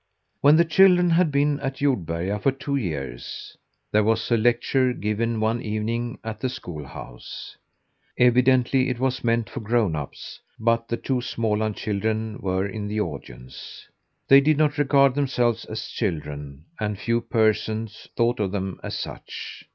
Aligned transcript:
When 0.39 0.55
the 0.55 0.65
children 0.65 1.11
had 1.11 1.31
been 1.31 1.59
at 1.59 1.75
Jordberga 1.75 2.39
for 2.41 2.51
two 2.51 2.75
years, 2.75 3.55
there 3.91 4.03
was 4.03 4.31
a 4.31 4.35
lecture 4.35 4.93
given 4.93 5.39
one 5.39 5.61
evening 5.61 6.17
at 6.23 6.39
the 6.39 6.49
schoolhouse. 6.49 7.55
Evidently 8.17 8.89
it 8.89 8.97
was 8.99 9.23
meant 9.23 9.47
for 9.47 9.59
grown 9.59 9.95
ups, 9.95 10.39
but 10.59 10.87
the 10.87 10.97
two 10.97 11.17
Småland 11.17 11.75
children 11.75 12.39
were 12.39 12.65
in 12.65 12.87
the 12.87 12.99
audience. 12.99 13.87
They 14.27 14.41
did 14.41 14.57
not 14.57 14.79
regard 14.79 15.13
themselves 15.13 15.65
as 15.65 15.85
children, 15.89 16.65
and 16.79 16.97
few 16.97 17.21
persons 17.21 18.07
thought 18.17 18.39
of 18.39 18.51
them 18.51 18.79
as 18.83 18.97
such. 18.97 19.67